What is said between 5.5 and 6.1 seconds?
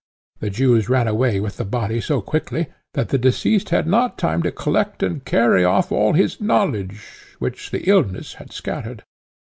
off